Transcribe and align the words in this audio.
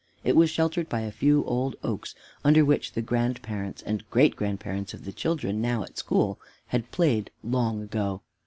It 0.23 0.35
was 0.35 0.49
sheltered 0.49 0.89
by 0.89 1.01
a 1.01 1.11
few 1.11 1.43
old 1.45 1.75
oaks, 1.83 2.15
under 2.43 2.65
which 2.65 2.93
the 2.93 3.03
grandparents 3.03 3.83
and 3.83 4.09
great 4.09 4.35
grandparents 4.35 4.95
of 4.95 5.05
the 5.05 5.13
children 5.13 5.61
now 5.61 5.83
at 5.83 5.99
school 5.99 6.39
had 6.69 6.89
played 6.89 7.29
long 7.43 7.83
ago. 7.83 8.23